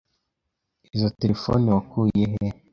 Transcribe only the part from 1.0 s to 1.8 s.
terefone